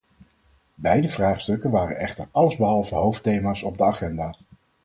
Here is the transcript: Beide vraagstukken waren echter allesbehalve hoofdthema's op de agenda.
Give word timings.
Beide 0.75 1.07
vraagstukken 1.07 1.69
waren 1.71 1.97
echter 1.99 2.27
allesbehalve 2.31 2.95
hoofdthema's 2.95 3.63
op 3.63 3.77
de 3.77 3.83
agenda. 3.83 4.35